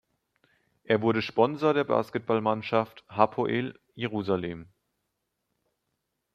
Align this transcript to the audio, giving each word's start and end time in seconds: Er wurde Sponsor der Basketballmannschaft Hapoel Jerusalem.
Er 0.83 1.03
wurde 1.03 1.21
Sponsor 1.21 1.75
der 1.75 1.83
Basketballmannschaft 1.83 3.03
Hapoel 3.07 3.79
Jerusalem. 3.93 4.67